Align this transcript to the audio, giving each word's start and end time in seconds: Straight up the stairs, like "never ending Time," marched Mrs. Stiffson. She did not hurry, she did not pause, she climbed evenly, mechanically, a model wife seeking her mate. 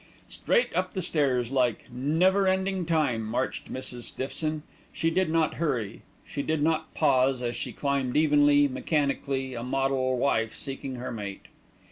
Straight 0.29 0.75
up 0.75 0.95
the 0.95 1.01
stairs, 1.03 1.51
like 1.51 1.83
"never 1.91 2.47
ending 2.47 2.87
Time," 2.87 3.23
marched 3.23 3.71
Mrs. 3.71 4.05
Stiffson. 4.05 4.63
She 4.91 5.11
did 5.11 5.29
not 5.29 5.53
hurry, 5.61 6.01
she 6.25 6.41
did 6.41 6.63
not 6.63 6.91
pause, 6.95 7.43
she 7.55 7.71
climbed 7.71 8.17
evenly, 8.17 8.67
mechanically, 8.67 9.53
a 9.53 9.61
model 9.61 10.17
wife 10.17 10.55
seeking 10.55 10.95
her 10.95 11.11
mate. 11.11 11.45